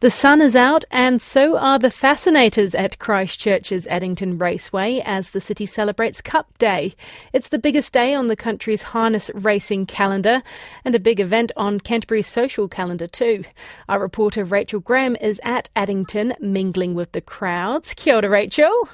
The 0.00 0.10
sun 0.10 0.40
is 0.40 0.54
out, 0.54 0.84
and 0.92 1.20
so 1.20 1.58
are 1.58 1.76
the 1.76 1.90
fascinators 1.90 2.72
at 2.72 3.00
Christchurch's 3.00 3.84
Addington 3.88 4.38
Raceway 4.38 5.02
as 5.04 5.30
the 5.30 5.40
city 5.40 5.66
celebrates 5.66 6.20
Cup 6.20 6.56
Day. 6.58 6.94
It's 7.32 7.48
the 7.48 7.58
biggest 7.58 7.92
day 7.92 8.14
on 8.14 8.28
the 8.28 8.36
country's 8.36 8.82
harness 8.82 9.28
racing 9.34 9.86
calendar 9.86 10.44
and 10.84 10.94
a 10.94 11.00
big 11.00 11.18
event 11.18 11.50
on 11.56 11.80
Canterbury's 11.80 12.28
social 12.28 12.68
calendar, 12.68 13.08
too. 13.08 13.42
Our 13.88 13.98
reporter 13.98 14.44
Rachel 14.44 14.78
Graham 14.78 15.16
is 15.20 15.40
at 15.42 15.68
Addington 15.74 16.34
mingling 16.38 16.94
with 16.94 17.10
the 17.10 17.20
crowds. 17.20 17.92
Kia 17.92 18.14
ora, 18.14 18.28
Rachel. 18.28 18.88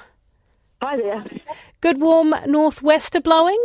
Hi 0.81 0.97
there. 0.97 1.23
Good 1.81 2.01
warm 2.01 2.31
northwester 2.47 3.21
blowing. 3.21 3.63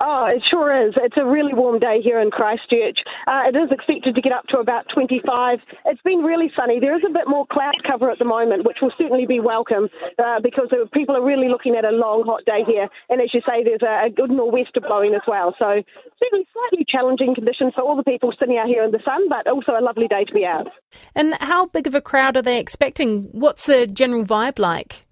Oh, 0.00 0.26
it 0.26 0.42
sure 0.50 0.74
is. 0.88 0.94
It's 0.96 1.16
a 1.16 1.24
really 1.24 1.54
warm 1.54 1.78
day 1.78 2.00
here 2.02 2.20
in 2.20 2.30
Christchurch. 2.30 2.98
Uh, 3.26 3.46
it 3.46 3.54
is 3.54 3.70
expected 3.70 4.14
to 4.16 4.20
get 4.20 4.32
up 4.32 4.44
to 4.48 4.58
about 4.58 4.86
25. 4.92 5.60
It's 5.86 6.02
been 6.02 6.18
really 6.18 6.50
sunny. 6.56 6.80
There 6.80 6.96
is 6.96 7.02
a 7.08 7.12
bit 7.12 7.28
more 7.28 7.46
cloud 7.46 7.74
cover 7.86 8.10
at 8.10 8.18
the 8.18 8.24
moment, 8.24 8.66
which 8.66 8.78
will 8.82 8.92
certainly 8.98 9.26
be 9.26 9.38
welcome 9.38 9.88
uh, 10.18 10.40
because 10.42 10.68
people 10.92 11.16
are 11.16 11.24
really 11.24 11.48
looking 11.48 11.76
at 11.76 11.84
a 11.84 11.94
long, 11.94 12.24
hot 12.26 12.44
day 12.44 12.64
here. 12.66 12.88
And 13.08 13.20
as 13.22 13.32
you 13.32 13.40
say, 13.46 13.62
there's 13.62 13.82
a, 13.82 14.06
a 14.06 14.10
good 14.10 14.30
nor'wester 14.30 14.80
blowing 14.80 15.14
as 15.14 15.22
well. 15.28 15.54
So 15.58 15.82
certainly 16.18 16.46
slightly 16.52 16.84
challenging 16.88 17.34
conditions 17.34 17.72
for 17.74 17.82
all 17.82 17.96
the 17.96 18.02
people 18.02 18.32
sitting 18.38 18.58
out 18.58 18.66
here 18.66 18.82
in 18.82 18.90
the 18.90 19.00
sun, 19.04 19.28
but 19.28 19.46
also 19.46 19.72
a 19.78 19.80
lovely 19.80 20.08
day 20.08 20.24
to 20.24 20.34
be 20.34 20.44
out. 20.44 20.66
And 21.14 21.34
how 21.40 21.66
big 21.66 21.86
of 21.86 21.94
a 21.94 22.00
crowd 22.00 22.36
are 22.36 22.42
they 22.42 22.58
expecting? 22.58 23.30
What's 23.30 23.66
the 23.66 23.86
general 23.86 24.24
vibe 24.24 24.58
like? 24.58 25.03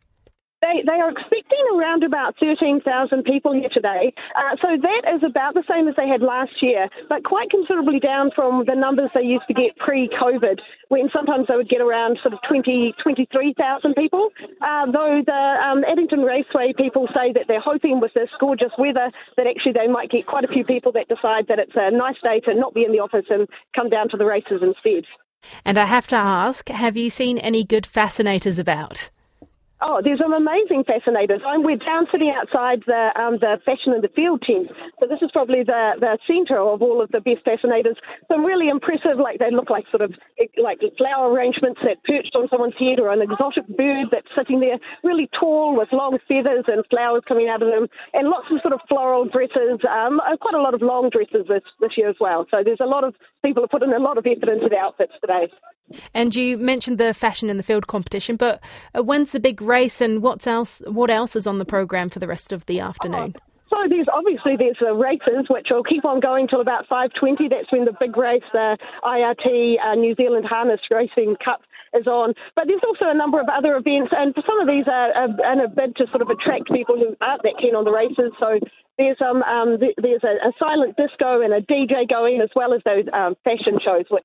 They, 0.62 0.86
they 0.86 0.98
are 1.02 1.10
expecting 1.10 1.64
around 1.74 2.04
about 2.04 2.38
13,000 2.38 2.86
people 3.24 3.52
here 3.52 3.68
today. 3.68 4.14
Uh, 4.38 4.54
so 4.62 4.78
that 4.78 5.02
is 5.10 5.22
about 5.26 5.54
the 5.54 5.66
same 5.68 5.88
as 5.88 5.96
they 5.98 6.06
had 6.06 6.22
last 6.22 6.62
year, 6.62 6.88
but 7.08 7.24
quite 7.24 7.50
considerably 7.50 7.98
down 7.98 8.30
from 8.34 8.64
the 8.64 8.78
numbers 8.78 9.10
they 9.12 9.26
used 9.26 9.44
to 9.48 9.54
get 9.54 9.76
pre 9.76 10.08
COVID, 10.08 10.62
when 10.88 11.10
sometimes 11.12 11.46
they 11.48 11.56
would 11.56 11.68
get 11.68 11.80
around 11.80 12.18
sort 12.22 12.32
of 12.32 12.40
20, 12.48 12.94
23,000 13.02 13.94
people. 13.94 14.30
Uh, 14.62 14.86
though 14.86 15.20
the 15.26 15.42
um, 15.66 15.82
Addington 15.82 16.22
Raceway 16.22 16.72
people 16.78 17.08
say 17.10 17.32
that 17.34 17.44
they're 17.48 17.60
hoping 17.60 17.98
with 18.00 18.14
this 18.14 18.30
gorgeous 18.38 18.72
weather 18.78 19.10
that 19.36 19.46
actually 19.46 19.72
they 19.72 19.88
might 19.88 20.10
get 20.10 20.26
quite 20.26 20.44
a 20.44 20.48
few 20.48 20.64
people 20.64 20.92
that 20.92 21.08
decide 21.08 21.48
that 21.48 21.58
it's 21.58 21.74
a 21.74 21.90
nice 21.90 22.20
day 22.22 22.38
to 22.46 22.54
not 22.54 22.72
be 22.72 22.84
in 22.84 22.92
the 22.92 23.00
office 23.00 23.26
and 23.30 23.48
come 23.74 23.90
down 23.90 24.08
to 24.10 24.16
the 24.16 24.24
races 24.24 24.62
instead. 24.62 25.04
And 25.64 25.76
I 25.76 25.86
have 25.86 26.06
to 26.08 26.16
ask, 26.16 26.68
have 26.68 26.96
you 26.96 27.10
seen 27.10 27.38
any 27.38 27.64
good 27.64 27.84
fascinators 27.84 28.60
about? 28.60 29.10
Oh, 29.82 29.98
there's 29.98 30.22
some 30.22 30.32
amazing 30.32 30.86
fascinators. 30.86 31.42
I'm, 31.42 31.66
we're 31.66 31.74
down 31.74 32.06
sitting 32.14 32.30
outside 32.30 32.86
the 32.86 33.10
um, 33.18 33.42
the 33.42 33.58
fashion 33.66 33.90
in 33.90 34.00
the 34.00 34.14
field 34.14 34.38
tent. 34.46 34.70
So 35.02 35.10
this 35.10 35.18
is 35.18 35.34
probably 35.34 35.66
the, 35.66 35.98
the 35.98 36.22
centre 36.22 36.62
of 36.62 36.82
all 36.86 37.02
of 37.02 37.10
the 37.10 37.18
best 37.18 37.42
fascinators. 37.42 37.98
Some 38.30 38.46
really 38.46 38.70
impressive, 38.70 39.18
like 39.18 39.42
they 39.42 39.50
look 39.50 39.74
like 39.74 39.90
sort 39.90 40.06
of 40.06 40.14
like 40.54 40.78
flower 40.94 41.34
arrangements 41.34 41.82
that 41.82 41.98
perched 42.06 42.30
on 42.38 42.46
someone's 42.46 42.78
head 42.78 43.02
or 43.02 43.10
an 43.10 43.26
exotic 43.26 43.66
bird 43.74 44.14
that's 44.14 44.30
sitting 44.38 44.62
there, 44.62 44.78
really 45.02 45.26
tall 45.34 45.74
with 45.74 45.90
long 45.90 46.14
feathers 46.30 46.62
and 46.70 46.86
flowers 46.86 47.26
coming 47.26 47.50
out 47.50 47.62
of 47.62 47.66
them, 47.66 47.90
and 48.14 48.30
lots 48.30 48.46
of 48.54 48.62
sort 48.62 48.78
of 48.78 48.80
floral 48.86 49.26
dresses. 49.26 49.82
Um, 49.82 50.22
quite 50.38 50.54
a 50.54 50.62
lot 50.62 50.78
of 50.78 50.82
long 50.82 51.10
dresses 51.10 51.50
this, 51.50 51.66
this 51.82 51.98
year 51.98 52.06
as 52.06 52.22
well. 52.22 52.46
So 52.54 52.62
there's 52.62 52.78
a 52.78 52.86
lot 52.86 53.02
of 53.02 53.18
people 53.42 53.66
are 53.66 53.72
putting 53.72 53.90
a 53.90 53.98
lot 53.98 54.14
of 54.14 54.30
effort 54.30 54.46
into 54.46 54.70
the 54.70 54.78
outfits 54.78 55.18
today. 55.18 55.50
And 56.14 56.34
you 56.34 56.58
mentioned 56.58 56.98
the 56.98 57.14
fashion 57.14 57.50
in 57.50 57.56
the 57.56 57.62
field 57.62 57.86
competition, 57.86 58.36
but 58.36 58.62
uh, 58.94 59.02
when's 59.02 59.32
the 59.32 59.40
big 59.40 59.60
race 59.60 60.00
and 60.00 60.22
what's 60.22 60.46
else? 60.46 60.82
What 60.86 61.10
else 61.10 61.36
is 61.36 61.46
on 61.46 61.58
the 61.58 61.64
program 61.64 62.10
for 62.10 62.18
the 62.18 62.28
rest 62.28 62.52
of 62.52 62.66
the 62.66 62.80
afternoon? 62.80 63.34
Oh. 63.36 63.40
So 63.72 63.88
there's 63.88 64.06
obviously 64.12 64.56
there's 64.56 64.76
the 64.80 64.92
races 64.92 65.48
which 65.48 65.68
will 65.70 65.82
keep 65.82 66.04
on 66.04 66.20
going 66.20 66.46
till 66.46 66.60
about 66.60 66.86
5:20. 66.88 67.48
That's 67.48 67.72
when 67.72 67.86
the 67.86 67.96
big 67.98 68.16
race, 68.16 68.44
the 68.52 68.76
IRT 69.02 69.80
uh, 69.80 69.94
New 69.94 70.14
Zealand 70.14 70.44
Harness 70.44 70.80
Racing 70.90 71.36
Cup, 71.42 71.62
is 71.94 72.06
on. 72.06 72.34
But 72.54 72.66
there's 72.66 72.84
also 72.84 73.08
a 73.08 73.16
number 73.16 73.40
of 73.40 73.48
other 73.48 73.76
events, 73.76 74.12
and 74.12 74.34
some 74.44 74.60
of 74.60 74.68
these 74.68 74.84
are, 74.88 75.12
are 75.16 75.52
in 75.52 75.60
a 75.60 75.68
bid 75.68 75.96
to 75.96 76.06
sort 76.08 76.20
of 76.20 76.28
attract 76.28 76.68
people 76.70 76.96
who 76.96 77.16
aren't 77.24 77.42
that 77.44 77.56
keen 77.60 77.74
on 77.74 77.84
the 77.84 77.92
races. 77.92 78.32
So 78.38 78.60
there's 78.98 79.16
um, 79.24 79.42
um 79.42 79.80
there's 79.80 80.24
a, 80.24 80.36
a, 80.48 80.52
silent 80.58 80.96
disco 81.00 81.40
and 81.40 81.52
a 81.52 81.64
DJ 81.64 82.04
going 82.04 82.42
as 82.42 82.50
well 82.54 82.74
as 82.74 82.82
those 82.84 83.08
um, 83.12 83.36
fashion 83.42 83.80
shows 83.82 84.04
which 84.10 84.20